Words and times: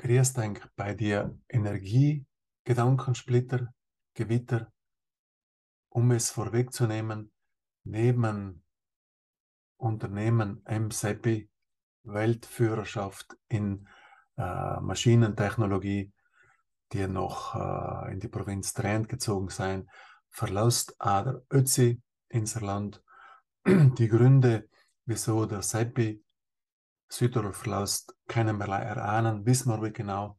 grüß 0.00 0.32
denk 0.32 0.66
bei 0.76 0.94
dir 0.94 1.38
Energie, 1.48 2.26
Gedankensplitter, 2.64 3.72
Gewitter, 4.14 4.72
um 5.90 6.10
es 6.12 6.30
vorwegzunehmen, 6.30 7.30
neben 7.84 8.64
Unternehmen 9.76 10.62
MSEPI, 10.66 11.50
Weltführerschaft 12.04 13.36
in 13.48 13.88
äh, 14.36 14.80
Maschinentechnologie, 14.80 16.12
die 16.92 17.06
noch 17.06 17.54
äh, 17.54 18.12
in 18.12 18.20
die 18.20 18.28
Provinz 18.28 18.72
Trent 18.72 19.08
gezogen 19.08 19.50
sein, 19.50 19.88
verlässt 20.30 20.94
Ader 20.98 21.42
Ötzi 21.52 22.00
ins 22.28 22.58
Land. 22.60 23.02
Die 23.66 24.08
Gründe, 24.08 24.68
wieso 25.04 25.44
der 25.44 25.60
SEPI 25.60 26.24
Können 27.10 28.58
wir 28.58 28.66
leider 28.66 28.86
erahnen, 28.86 29.44
wissen 29.44 29.70
wir 29.72 29.82
wie 29.82 29.92
genau. 29.92 30.38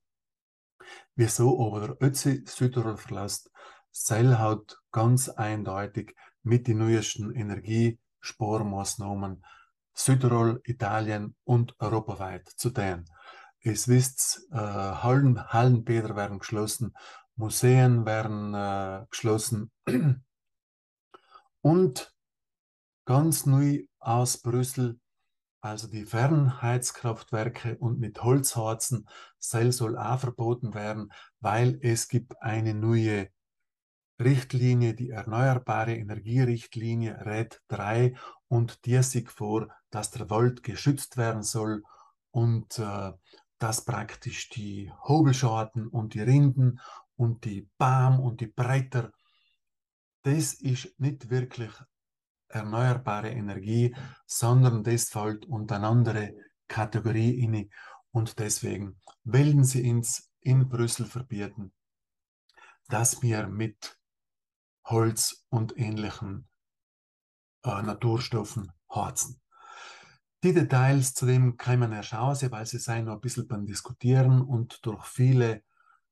Wieso 1.16 1.68
aber 1.68 1.98
Ötzi 2.02 2.44
Südtirol 2.48 2.98
verlässt, 2.98 3.52
Seil 3.92 4.40
hat 4.40 4.80
ganz 4.92 5.28
eindeutig 5.28 6.16
mit 6.44 6.68
den 6.68 6.78
neuesten 6.80 7.36
Energiesparmaßnahmen 7.36 9.44
Südtirol, 9.94 10.62
Italien 10.64 11.36
und 11.44 11.76
europaweit 11.80 12.48
zu 12.48 12.70
tun. 12.70 13.04
Es 13.60 13.90
wisst, 13.90 14.48
äh, 14.52 14.56
Hallen, 14.56 15.50
Hallenbäder 15.50 16.16
werden 16.16 16.40
geschlossen, 16.40 16.96
Museen 17.36 18.06
werden 18.06 18.54
äh, 18.54 19.06
geschlossen 19.10 19.70
und 21.62 22.16
ganz 23.06 23.46
neu 23.46 23.84
aus 24.00 24.38
Brüssel, 24.38 25.01
also 25.62 25.87
die 25.87 26.05
Fernheizkraftwerke 26.05 27.77
und 27.77 27.99
mit 27.99 28.21
Holzharzen, 28.23 29.07
soll 29.40 29.98
auch 29.98 30.20
verboten 30.20 30.73
werden, 30.73 31.12
weil 31.40 31.79
es 31.81 32.07
gibt 32.07 32.41
eine 32.41 32.73
neue 32.73 33.29
Richtlinie, 34.20 34.93
die 34.93 35.09
Erneuerbare 35.09 35.95
Energierichtlinie 35.95 37.26
RED 37.26 37.62
3 37.70 38.15
und 38.48 38.85
die 38.85 39.01
sieht 39.04 39.29
vor, 39.29 39.70
dass 39.89 40.12
der 40.12 40.29
Wald 40.29 40.63
geschützt 40.63 41.17
werden 41.17 41.43
soll 41.43 41.84
und 42.32 42.77
äh, 42.79 43.12
dass 43.57 43.85
praktisch 43.85 44.49
die 44.49 44.91
Hobelschaden 45.04 45.87
und 45.87 46.13
die 46.15 46.21
Rinden 46.21 46.79
und 47.15 47.45
die 47.45 47.67
Baum 47.77 48.20
und 48.20 48.41
die 48.41 48.48
Bretter, 48.48 49.12
das 50.23 50.54
ist 50.54 50.99
nicht 50.99 51.29
wirklich 51.29 51.71
erneuerbare 52.54 53.30
Energie, 53.30 53.96
sondern 54.26 54.84
das 54.84 55.10
fällt 55.10 55.46
unter 55.46 55.76
eine 55.76 55.88
andere 55.88 56.35
Kategorie 56.68 57.41
inne 57.41 57.70
und 58.12 58.40
deswegen 58.40 58.99
wollen 59.24 59.63
sie 59.63 59.90
uns 59.90 60.32
in 60.41 60.68
Brüssel 60.68 61.05
verbieten, 61.05 61.74
dass 62.88 63.22
wir 63.22 63.48
mit 63.48 63.98
Holz 64.85 65.46
und 65.50 65.78
ähnlichen 65.78 66.47
äh, 67.63 67.81
Naturstoffen 67.81 68.72
harzen. 68.90 69.40
Die 70.44 70.53
Details 70.53 71.13
zu 71.13 71.28
dem 71.28 71.56
kann 71.56 71.79
man 71.79 71.91
erst 71.91 72.16
aussehen, 72.16 72.52
weil 72.52 72.66
sie 72.66 72.79
sein 72.79 73.06
noch 73.06 73.13
ein 73.13 73.22
bisschen 73.22 73.47
beim 73.47 73.66
Diskutieren 73.66 74.41
und 74.41 74.84
durch 74.85 75.06
viele 75.06 75.63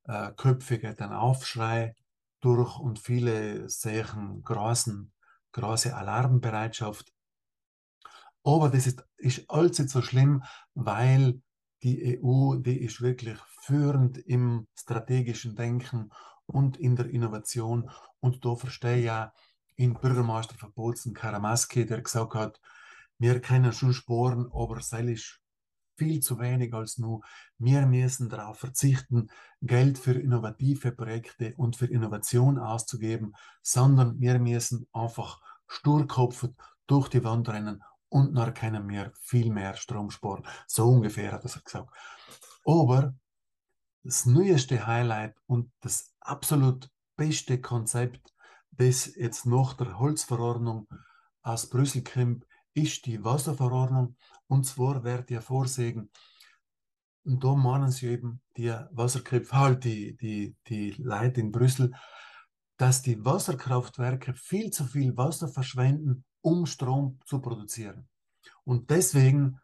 äh, 0.03 0.31
Köpfe 0.33 0.77
geht 0.77 1.01
ein 1.01 1.13
Aufschrei 1.13 1.95
durch 2.39 2.77
und 2.77 2.99
viele 2.99 3.67
sehen 3.69 4.43
großen, 4.43 5.11
große 5.51 5.95
Alarmbereitschaft. 5.95 7.13
Aber 8.43 8.69
das 8.69 8.87
ist, 8.87 9.05
ist 9.17 9.51
nicht 9.51 9.89
so 9.89 10.01
schlimm, 10.01 10.43
weil 10.73 11.41
die 11.83 12.19
EU, 12.21 12.55
die 12.55 12.81
ist 12.81 13.01
wirklich 13.01 13.37
führend 13.61 14.17
im 14.17 14.67
strategischen 14.75 15.55
Denken 15.55 16.11
und 16.45 16.77
in 16.77 16.95
der 16.95 17.07
Innovation. 17.07 17.89
Und 18.19 18.43
da 18.43 18.55
verstehe 18.55 18.97
ich 18.97 19.05
ja 19.05 19.33
in 19.75 19.93
Bürgermeister 19.93 20.55
Verboten 20.55 21.13
Karamaski, 21.13 21.85
der 21.85 22.01
gesagt 22.01 22.33
hat, 22.33 22.59
wir 23.17 23.39
können 23.41 23.71
schon 23.71 23.93
sporen, 23.93 24.49
aber 24.53 24.81
sei 24.81 25.03
ist 25.03 25.39
viel 25.99 26.21
zu 26.21 26.39
wenig 26.39 26.73
als 26.73 26.97
nur. 26.97 27.21
Wir 27.57 27.85
müssen 27.85 28.29
darauf 28.29 28.57
verzichten, 28.57 29.29
Geld 29.61 29.99
für 29.99 30.13
innovative 30.13 30.91
Projekte 30.91 31.53
und 31.57 31.75
für 31.75 31.85
Innovation 31.85 32.57
auszugeben, 32.57 33.35
sondern 33.61 34.19
wir 34.19 34.39
müssen 34.39 34.87
einfach 34.93 35.41
sturkopfend 35.67 36.55
durch 36.87 37.09
die 37.09 37.23
Wand 37.23 37.49
rennen 37.49 37.83
und 38.09 38.33
nach 38.33 38.53
können 38.53 38.89
wir 38.89 39.11
viel 39.19 39.51
mehr 39.51 39.75
Strom 39.75 40.09
sparen. 40.09 40.43
So 40.67 40.87
ungefähr 40.87 41.31
hat 41.31 41.45
er 41.45 41.61
gesagt. 41.61 41.93
Aber 42.65 43.13
das 44.03 44.25
neueste 44.25 44.87
Highlight 44.87 45.35
und 45.45 45.71
das 45.81 46.13
absolut 46.19 46.89
beste 47.15 47.61
Konzept, 47.61 48.33
das 48.71 49.13
jetzt 49.15 49.45
nach 49.45 49.73
der 49.75 49.99
Holzverordnung 49.99 50.87
aus 51.41 51.69
Brüssel 51.69 52.03
kommt, 52.03 52.45
ist 52.73 53.05
die 53.05 53.23
Wasserverordnung. 53.23 54.15
Und 54.49 54.65
zwar 54.65 55.03
wird 55.03 55.29
ja 55.29 55.41
vorsehen, 55.41 56.09
und 57.23 57.43
da 57.43 57.53
meinen 57.53 57.91
sie 57.91 58.07
eben 58.07 58.41
die 58.57 58.73
Wasserkräfte, 58.91 59.53
halt 59.53 59.83
die, 59.83 60.17
die, 60.17 60.55
die 60.67 60.91
Leute 60.97 61.41
in 61.41 61.51
Brüssel, 61.51 61.93
dass 62.77 63.01
die 63.03 63.23
Wasserkraftwerke 63.23 64.33
viel 64.33 64.71
zu 64.71 64.85
viel 64.85 65.15
Wasser 65.15 65.47
verschwenden, 65.47 66.23
um 66.41 66.65
Strom 66.65 67.19
zu 67.25 67.39
produzieren. 67.39 68.07
Und 68.63 68.89
deswegen 68.89 69.59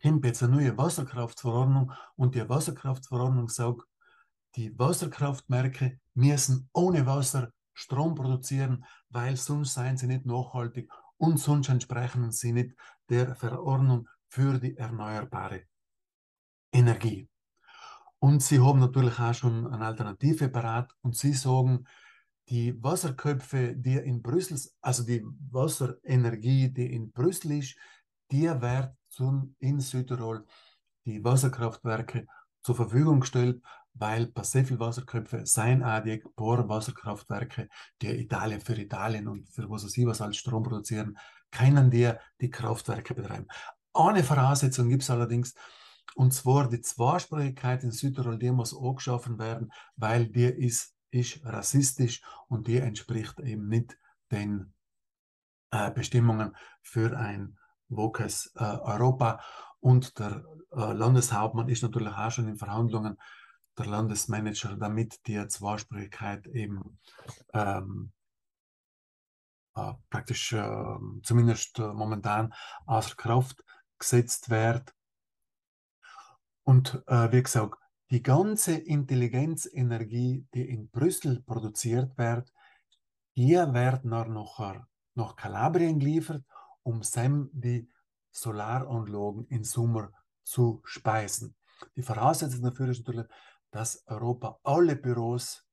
kommt 0.00 0.24
jetzt 0.24 0.42
eine 0.42 0.54
neue 0.54 0.78
Wasserkraftverordnung 0.78 1.92
und 2.14 2.34
die 2.34 2.48
Wasserkraftverordnung 2.48 3.48
sagt, 3.48 3.82
die 4.54 4.78
Wasserkraftwerke 4.78 5.98
müssen 6.14 6.68
ohne 6.72 7.06
Wasser 7.06 7.50
Strom 7.72 8.14
produzieren, 8.14 8.84
weil 9.10 9.36
sonst 9.36 9.74
seien 9.74 9.96
sie 9.96 10.06
nicht 10.06 10.24
nachhaltig 10.26 10.90
und 11.18 11.38
sonst 11.38 11.68
entsprechen 11.68 12.30
sie 12.32 12.52
nicht 12.52 12.74
der 13.08 13.34
Verordnung 13.34 14.08
für 14.28 14.58
die 14.58 14.76
erneuerbare 14.76 15.64
Energie. 16.72 17.28
Und 18.18 18.42
sie 18.42 18.60
haben 18.60 18.80
natürlich 18.80 19.18
auch 19.18 19.34
schon 19.34 19.66
eine 19.66 19.86
Alternative 19.86 20.48
parat 20.48 20.90
und 21.02 21.16
sie 21.16 21.32
sagen, 21.32 21.86
die 22.48 22.82
Wasserköpfe, 22.82 23.74
die 23.76 23.96
in 23.96 24.22
Brüssel, 24.22 24.58
also 24.80 25.04
die 25.04 25.24
Wasserenergie, 25.50 26.72
die 26.72 26.92
in 26.94 27.12
Brüssel 27.12 27.52
ist, 27.52 27.76
die 28.30 28.44
wird 28.44 28.94
in 29.60 29.80
Südtirol 29.80 30.44
die 31.06 31.24
Wasserkraftwerke 31.24 32.26
zur 32.60 32.74
Verfügung 32.74 33.20
gestellt, 33.20 33.62
weil 33.98 34.26
bei 34.26 34.42
sehr 34.42 34.64
viel 34.64 34.78
Wasserköpfe 34.78 35.46
sein 35.46 35.82
auch 35.82 36.02
die 36.02 36.22
Bohrwasserkraftwerke, 36.36 37.68
die 38.02 38.20
Italien 38.20 38.60
für 38.60 38.74
Italien 38.74 39.28
und 39.28 39.48
für 39.48 39.68
was 39.70 39.82
sie 39.82 40.06
was 40.06 40.20
als 40.20 40.36
Strom 40.36 40.62
produzieren, 40.62 41.16
können 41.50 41.90
die 41.90 42.12
die 42.40 42.50
Kraftwerke 42.50 43.14
betreiben. 43.14 43.46
Eine 43.94 44.22
Voraussetzung 44.22 44.88
gibt 44.88 45.02
es 45.02 45.10
allerdings, 45.10 45.54
und 46.14 46.32
zwar 46.32 46.68
die 46.68 46.80
Zweisprachigkeit 46.80 47.82
in 47.82 47.92
Südtirol, 47.92 48.38
die 48.38 48.50
muss 48.50 48.74
auch 48.74 48.94
geschaffen 48.94 49.38
werden, 49.38 49.72
weil 49.96 50.26
die 50.26 50.44
ist, 50.44 50.94
ist 51.10 51.44
rassistisch 51.44 52.22
und 52.48 52.66
die 52.66 52.78
entspricht 52.78 53.40
eben 53.40 53.68
nicht 53.68 53.98
den 54.30 54.74
äh, 55.70 55.90
Bestimmungen 55.90 56.54
für 56.82 57.16
ein 57.16 57.58
wokes 57.88 58.52
äh, 58.56 58.64
Europa. 58.64 59.40
Und 59.80 60.18
der 60.18 60.44
äh, 60.72 60.92
Landeshauptmann 60.92 61.68
ist 61.68 61.82
natürlich 61.82 62.12
auch 62.12 62.30
schon 62.30 62.48
in 62.48 62.56
Verhandlungen 62.56 63.16
der 63.78 63.86
Landesmanager, 63.86 64.76
damit 64.76 65.26
die 65.26 65.46
Zweisprachigkeit 65.48 66.46
eben 66.46 66.98
ähm, 67.52 68.12
äh, 69.74 69.92
praktisch 70.10 70.52
äh, 70.52 70.96
zumindest 71.22 71.78
äh, 71.78 71.92
momentan 71.92 72.54
außer 72.86 73.14
Kraft 73.16 73.62
gesetzt 73.98 74.50
wird. 74.50 74.94
Und 76.64 77.02
äh, 77.06 77.30
wie 77.32 77.42
gesagt, 77.42 77.78
die 78.10 78.22
ganze 78.22 78.74
Intelligenzenergie, 78.74 80.46
die 80.54 80.68
in 80.68 80.88
Brüssel 80.88 81.42
produziert 81.42 82.16
wird, 82.16 82.52
die 83.36 83.54
wird 83.54 84.04
nach, 84.04 84.28
nachher 84.28 84.86
nach 85.14 85.36
Kalabrien 85.36 85.98
geliefert, 85.98 86.44
um 86.82 87.02
dann 87.14 87.50
die 87.52 87.88
Solaranlagen 88.30 89.46
im 89.48 89.64
Sommer 89.64 90.10
zu 90.44 90.80
speisen. 90.84 91.54
Die 91.96 92.02
Voraussetzung 92.02 92.62
dafür 92.62 92.88
ist 92.88 93.06
natürlich, 93.06 93.26
dass 93.70 94.04
Europa 94.06 94.58
alle 94.62 94.96
Büros 94.96 95.64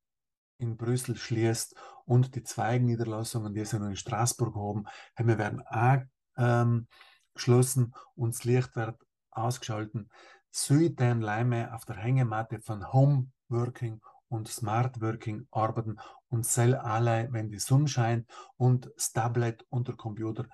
in 0.57 0.78
Brüssel 0.78 1.16
schließt 1.16 1.75
und 2.06 2.36
die 2.36 2.44
Zweigenniederlassungen, 2.44 3.54
die 3.54 3.66
sie 3.66 3.80
noch 3.80 3.88
in 3.88 3.95
Straßburg 3.95 4.56
haben, 4.56 4.86
wir 5.18 5.38
werden 5.38 5.62
auch 5.68 6.01
ähm, 6.38 6.88
geschlossen 7.34 7.94
und 8.16 8.34
das 8.34 8.44
Licht 8.44 8.75
wird 8.75 8.98
ausgeschalten. 9.31 10.10
Süden 10.51 11.22
Leime 11.22 11.74
auf 11.74 11.86
der 11.86 11.98
Hängematte 11.98 12.62
von 12.62 12.94
Home 12.94 13.31
Working 13.50 14.01
und 14.30 14.48
Smart 14.48 15.01
Working 15.01 15.48
arbeiten 15.51 15.98
und 16.30 16.46
sell 16.46 16.75
alle, 16.75 17.28
wenn 17.31 17.50
die 17.50 17.60
Sonne 17.60 17.88
scheint 17.88 18.30
und 18.57 18.92
das 18.96 19.12
Tablet 19.12 19.66
und 19.69 19.88
der 19.88 19.96
Computer 19.96 20.48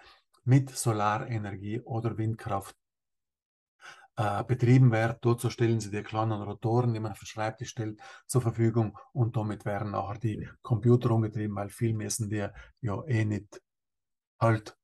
mit 0.44 0.70
Solarenergie 0.70 1.82
oder 1.82 2.18
Windkraft 2.18 2.76
äh, 4.20 4.44
betrieben 4.44 4.92
wird. 4.92 5.24
Dazu 5.26 5.50
stellen 5.50 5.80
sie 5.80 5.92
die 5.92 6.04
kleinen 6.04 6.42
Rotoren, 6.42 6.94
die 6.94 7.00
man 7.00 7.14
auf 7.14 7.20
den 7.20 7.26
Schreibtisch 7.26 7.70
stellt, 7.70 8.02
zur 8.28 8.42
Verfügung 8.42 8.98
und 9.14 9.38
damit 9.38 9.64
werden 9.64 9.92
nachher 9.92 10.20
die 10.20 10.46
Computer 10.62 11.12
umgetrieben, 11.12 11.56
weil 11.56 11.70
viel 11.70 11.94
müssen 11.94 12.30
die 12.30 12.46
ja 12.82 13.04
eh 13.06 13.24
nicht 13.24 13.62
halt. 14.38 14.78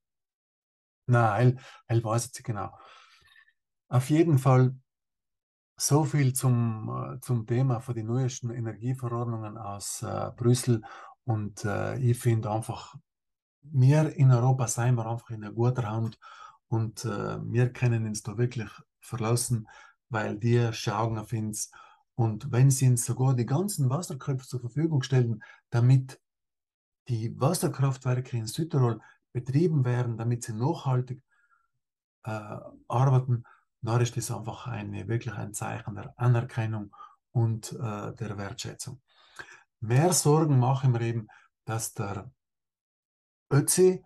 Nein, 1.06 1.60
hell 1.86 2.02
weiß 2.02 2.30
ich 2.34 2.42
genau. 2.44 2.74
Auf 3.88 4.08
jeden 4.08 4.38
Fall 4.38 4.74
so 5.76 6.04
viel 6.04 6.32
zum, 6.32 6.88
äh, 6.88 7.20
zum 7.20 7.46
Thema 7.46 7.80
von 7.80 7.94
den 7.94 8.06
neuesten 8.06 8.50
Energieverordnungen 8.50 9.58
aus 9.58 10.02
äh, 10.02 10.30
Brüssel. 10.34 10.80
Und 11.24 11.62
äh, 11.66 11.98
ich 11.98 12.18
finde 12.18 12.50
einfach, 12.50 12.94
wir 13.60 14.16
in 14.16 14.32
Europa 14.32 14.66
seien 14.66 14.94
wir 14.94 15.06
einfach 15.06 15.28
in 15.28 15.44
einer 15.44 15.52
guten 15.52 15.86
Hand 15.86 16.18
und 16.68 17.04
äh, 17.04 17.38
wir 17.52 17.70
können 17.72 18.06
uns 18.06 18.22
da 18.22 18.38
wirklich 18.38 18.70
verlassen, 19.06 19.68
weil 20.08 20.36
die 20.36 20.72
schauen 20.72 21.18
auf 21.18 21.32
uns. 21.32 21.70
Und 22.14 22.50
wenn 22.50 22.70
sie 22.70 22.88
uns 22.88 23.04
sogar 23.04 23.34
die 23.34 23.46
ganzen 23.46 23.90
Wasserköpfe 23.90 24.46
zur 24.46 24.60
Verfügung 24.60 25.02
stellen, 25.02 25.42
damit 25.70 26.20
die 27.08 27.38
Wasserkraftwerke 27.38 28.36
in 28.36 28.46
Südtirol 28.46 29.00
betrieben 29.32 29.84
werden, 29.84 30.16
damit 30.16 30.44
sie 30.44 30.54
nachhaltig 30.54 31.22
äh, 32.24 32.58
arbeiten, 32.88 33.44
dann 33.82 34.00
ist 34.00 34.16
das 34.16 34.30
einfach 34.30 34.66
eine, 34.66 35.06
wirklich 35.08 35.34
ein 35.34 35.54
Zeichen 35.54 35.94
der 35.94 36.12
Anerkennung 36.16 36.94
und 37.32 37.72
äh, 37.72 38.14
der 38.14 38.38
Wertschätzung. 38.38 39.00
Mehr 39.80 40.12
Sorgen 40.12 40.58
machen 40.58 40.94
wir 40.94 41.02
eben, 41.02 41.28
dass 41.64 41.94
der 41.94 42.30
Ötzi 43.52 43.90
äh, 43.90 44.00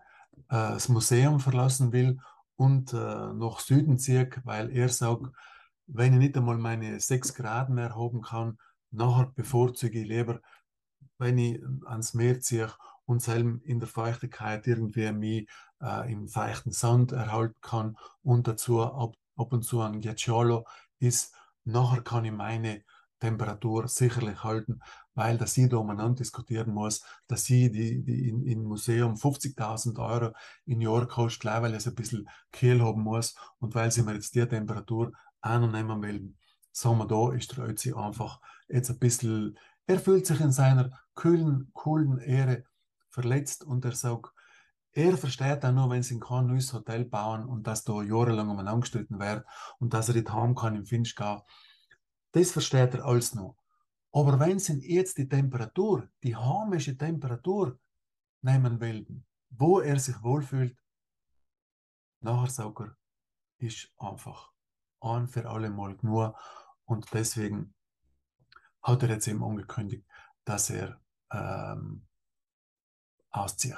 das 0.49 0.89
Museum 0.89 1.39
verlassen 1.39 1.91
will 1.91 2.19
und 2.61 2.93
äh, 2.93 3.33
nach 3.33 3.59
Süden 3.59 3.97
zieht, 3.97 4.39
weil 4.45 4.69
er 4.69 4.87
sagt, 4.87 5.35
wenn 5.87 6.13
ich 6.13 6.19
nicht 6.19 6.37
einmal 6.37 6.59
meine 6.59 6.99
sechs 6.99 7.33
Grad 7.33 7.69
mehr 7.71 7.95
haben 7.95 8.21
kann, 8.21 8.59
nachher 8.91 9.31
bevorzuge 9.33 9.99
ich 9.99 10.07
lieber, 10.07 10.41
wenn 11.17 11.39
ich 11.39 11.59
ans 11.85 12.13
Meer 12.13 12.39
ziehe 12.39 12.71
und 13.05 13.23
selber 13.23 13.57
in 13.63 13.79
der 13.79 13.89
Feuchtigkeit 13.89 14.67
irgendwie 14.67 15.11
mich 15.11 15.49
äh, 15.81 16.11
im 16.13 16.27
feuchten 16.27 16.71
Sand 16.71 17.13
erhalten 17.13 17.59
kann 17.61 17.97
und 18.21 18.47
dazu 18.47 18.83
ab, 18.83 19.15
ab 19.37 19.53
und 19.53 19.63
zu 19.63 19.81
ein 19.81 19.99
Ghiacciolo 19.99 20.67
ist, 20.99 21.33
nachher 21.63 22.03
kann 22.03 22.25
ich 22.25 22.31
meine 22.31 22.83
Temperatur 23.19 23.87
sicherlich 23.87 24.43
halten, 24.43 24.81
weil 25.13 25.37
dass 25.37 25.55
da 25.55 25.77
umeinander 25.77 26.15
diskutieren 26.15 26.73
muss, 26.73 27.03
dass 27.27 27.45
sie 27.45 27.71
die, 27.71 28.03
die 28.03 28.29
in, 28.29 28.43
im 28.43 28.63
Museum 28.63 29.15
50.000 29.15 29.99
Euro 29.99 30.33
in 30.65 30.81
Jahr 30.81 31.07
kostet, 31.07 31.41
gleich 31.41 31.61
weil 31.61 31.73
es 31.73 31.87
ein 31.87 31.95
bisschen 31.95 32.29
Kehl 32.51 32.81
haben 32.81 33.03
muss 33.03 33.35
und 33.59 33.75
weil 33.75 33.91
sie 33.91 34.03
mir 34.03 34.13
jetzt 34.13 34.35
die 34.35 34.45
Temperatur 34.45 35.11
annehmen 35.41 36.01
will. 36.01 36.33
Sagen 36.71 36.97
wir 36.99 37.07
da, 37.07 37.33
ist 37.33 37.57
der 37.57 37.65
Ötzi 37.65 37.93
einfach 37.93 38.39
jetzt 38.69 38.89
ein 38.89 38.99
bisschen, 38.99 39.57
er 39.85 39.99
fühlt 39.99 40.25
sich 40.25 40.39
in 40.39 40.51
seiner 40.51 40.91
kühlen, 41.15 41.69
coolen 41.73 42.19
Ehre 42.19 42.63
verletzt 43.09 43.63
und 43.65 43.83
er 43.83 43.93
sagt, 43.93 44.31
er 44.93 45.17
versteht 45.17 45.63
auch 45.63 45.71
nur, 45.71 45.89
wenn 45.89 46.03
sie 46.03 46.19
kein 46.19 46.47
neues 46.47 46.73
Hotel 46.73 47.05
bauen 47.05 47.45
und 47.45 47.65
dass 47.65 47.83
da 47.83 48.01
jahrelang 48.01 48.49
umeinander 48.49 48.81
gestritten 48.81 49.19
wird 49.19 49.45
und 49.79 49.93
dass 49.93 50.09
er 50.09 50.15
nicht 50.15 50.31
haben 50.31 50.55
kann 50.55 50.75
im 50.75 50.85
Finchgau. 50.85 51.45
Das 52.33 52.51
versteht 52.51 52.93
er 52.93 53.05
alles 53.05 53.33
noch. 53.33 53.60
Aber 54.13 54.39
wenn 54.39 54.59
sie 54.59 54.79
jetzt 54.93 55.17
die 55.17 55.27
Temperatur, 55.27 56.09
die 56.23 56.35
heimische 56.35 56.97
Temperatur 56.97 57.79
nehmen 58.41 58.79
will, 58.79 59.05
wo 59.49 59.79
er 59.79 59.99
sich 59.99 60.21
wohlfühlt, 60.21 60.77
nachher 62.19 62.49
sagt 62.49 62.79
er, 62.81 62.97
ist 63.59 63.91
einfach 63.97 64.51
ein 64.99 65.27
für 65.27 65.49
alle 65.49 65.69
Mal 65.69 65.95
genug. 65.95 66.35
Und 66.85 67.13
deswegen 67.13 67.73
hat 68.81 69.03
er 69.03 69.09
jetzt 69.09 69.27
eben 69.27 69.43
angekündigt, 69.43 70.05
dass 70.43 70.69
er 70.69 70.99
ähm, 71.31 72.05
auszieht. 73.29 73.77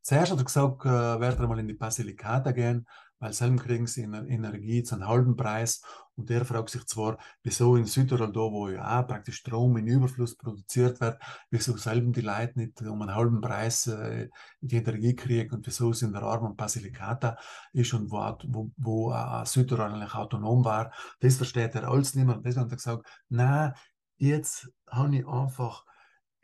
Zuerst 0.00 0.32
hat 0.32 0.38
er 0.38 0.44
gesagt, 0.44 0.84
äh, 0.84 1.20
wird 1.20 1.40
er 1.40 1.46
mal 1.46 1.58
in 1.58 1.68
die 1.68 1.74
Basilicata 1.74 2.52
gehen, 2.52 2.86
weil 3.24 3.32
selber 3.32 3.62
kriegen 3.62 3.86
sie 3.86 4.02
Energie 4.02 4.82
zu 4.82 4.96
einem 4.96 5.08
halben 5.08 5.34
Preis. 5.34 5.82
Und 6.14 6.28
der 6.28 6.44
fragt 6.44 6.68
sich 6.68 6.84
zwar, 6.84 7.16
wieso 7.42 7.74
in 7.74 7.86
Südtirol, 7.86 8.30
da 8.30 8.40
wo 8.40 8.68
ja 8.68 9.00
auch 9.00 9.06
praktisch 9.06 9.36
Strom 9.36 9.78
in 9.78 9.86
Überfluss 9.86 10.36
produziert 10.36 11.00
wird, 11.00 11.18
wieso 11.48 11.74
selber 11.78 12.12
die 12.12 12.20
Leute 12.20 12.58
nicht 12.58 12.82
um 12.82 13.00
einen 13.00 13.14
halben 13.14 13.40
Preis 13.40 13.86
äh, 13.86 14.28
die 14.60 14.76
Energie 14.76 15.16
kriegen 15.16 15.54
und 15.54 15.66
wieso 15.66 15.92
es 15.92 16.02
in 16.02 16.12
der 16.12 16.22
armen 16.22 16.54
Basilicata 16.54 17.38
ist 17.72 17.94
und 17.94 18.10
wo, 18.10 18.18
wo, 18.46 18.70
wo 18.76 19.12
äh, 19.14 19.46
Südtirol 19.46 19.86
eigentlich 19.86 20.14
autonom 20.14 20.62
war. 20.62 20.92
Das 21.20 21.38
versteht 21.38 21.74
er 21.76 21.88
alles 21.88 22.14
nicht 22.14 22.26
mehr. 22.26 22.36
Und 22.36 22.44
deswegen 22.44 22.66
hat 22.66 22.72
er 22.72 22.76
gesagt, 22.76 23.06
na, 23.30 23.72
jetzt 24.18 24.68
habe 24.86 25.16
ich 25.16 25.26
einfach 25.26 25.86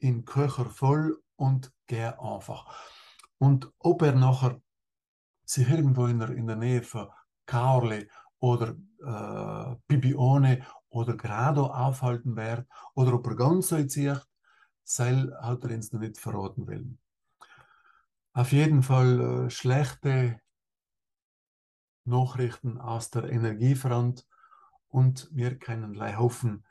den 0.00 0.24
Köcher 0.24 0.64
voll 0.64 1.20
und 1.36 1.70
gehe 1.86 2.18
einfach. 2.18 2.74
Und 3.36 3.70
ob 3.78 4.00
er 4.00 4.14
nachher 4.14 4.62
sich 5.50 5.68
irgendwo 5.68 6.06
in 6.06 6.20
der, 6.20 6.30
in 6.30 6.46
der 6.46 6.56
Nähe 6.56 6.82
von 6.82 7.08
Caorle 7.46 8.08
oder 8.38 8.76
äh, 9.04 9.76
Bibione 9.88 10.64
oder 10.90 11.16
Grado 11.16 11.66
aufhalten 11.66 12.36
wird 12.36 12.66
oder 12.94 13.14
ob 13.14 13.26
er 13.26 13.36
ganz 13.36 13.68
so 13.68 13.82
zieht, 13.84 14.24
Seil 14.84 15.36
hat 15.40 15.64
er 15.64 15.70
uns 15.70 15.92
noch 15.92 16.00
nicht 16.00 16.18
verraten 16.18 16.66
will. 16.66 16.98
Auf 18.32 18.52
jeden 18.52 18.82
Fall 18.82 19.20
äh, 19.46 19.50
schlechte 19.50 20.40
Nachrichten 22.04 22.78
aus 22.78 23.10
der 23.10 23.24
Energiefront 23.30 24.26
und 24.88 25.28
wir 25.32 25.58
können 25.58 25.92
gleich 25.92 26.16
hoffen, 26.16 26.64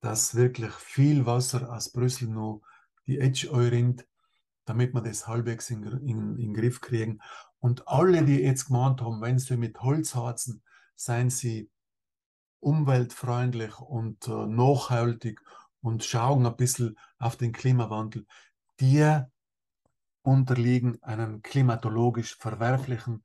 dass 0.00 0.34
wirklich 0.34 0.72
viel 0.72 1.26
Wasser 1.26 1.72
aus 1.72 1.92
Brüssel 1.92 2.28
noch 2.28 2.62
die 3.06 3.18
Edge 3.18 3.48
rinnt, 3.52 4.06
damit 4.64 4.94
wir 4.94 5.02
das 5.02 5.26
halbwegs 5.26 5.70
in, 5.70 5.82
den 5.82 6.54
Griff 6.54 6.80
kriegen 6.80 7.20
und 7.58 7.86
alle, 7.88 8.24
die 8.24 8.40
jetzt 8.40 8.66
gemeint 8.66 9.00
haben, 9.00 9.20
wenn 9.20 9.38
sie 9.38 9.56
mit 9.56 9.80
Holz 9.80 10.14
heizen, 10.14 10.62
seien 10.96 11.30
sie 11.30 11.70
umweltfreundlich 12.60 13.78
und 13.80 14.28
äh, 14.28 14.46
nachhaltig 14.46 15.40
und 15.80 16.04
schauen 16.04 16.46
ein 16.46 16.56
bisschen 16.56 16.96
auf 17.18 17.36
den 17.36 17.52
Klimawandel, 17.52 18.26
die 18.80 19.20
unterliegen 20.22 21.02
einem 21.02 21.42
klimatologisch 21.42 22.36
verwerflichen 22.36 23.24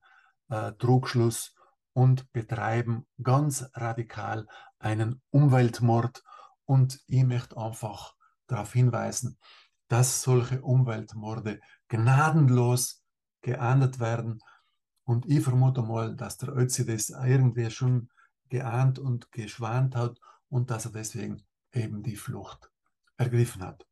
äh, 0.50 0.74
Trugschluss 0.74 1.54
und 1.94 2.32
betreiben 2.32 3.06
ganz 3.22 3.70
radikal 3.74 4.48
einen 4.80 5.22
Umweltmord. 5.30 6.24
Und 6.66 7.00
ich 7.08 7.24
möchte 7.24 7.58
einfach 7.58 8.16
darauf 8.48 8.74
hinweisen, 8.74 9.38
dass 9.88 10.22
solche 10.22 10.62
Umweltmorde 10.62 11.60
gnadenlos 11.88 13.04
geahndet 13.42 14.00
werden. 14.00 14.40
Und 15.04 15.26
ich 15.26 15.44
vermute 15.44 15.82
mal, 15.82 16.16
dass 16.16 16.38
der 16.38 16.56
Ötzi 16.56 16.86
das 16.86 17.10
irgendwie 17.10 17.72
schon 17.72 18.10
geahnt 18.50 19.00
und 19.00 19.32
geschwant 19.32 19.96
hat 19.96 20.20
und 20.50 20.70
dass 20.70 20.86
er 20.86 20.92
deswegen 20.92 21.44
eben 21.72 22.04
die 22.04 22.16
Flucht 22.16 22.72
ergriffen 23.18 23.64
hat. 23.64 23.86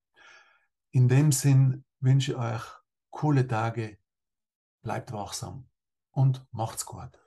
In 0.92 1.08
dem 1.08 1.32
Sinn 1.32 1.84
wünsche 2.00 2.34
ich 2.34 2.38
euch 2.38 2.64
coole 3.10 3.48
Tage, 3.48 3.98
bleibt 4.82 5.12
wachsam 5.12 5.68
und 6.12 6.46
macht's 6.52 6.86
gut. 6.86 7.20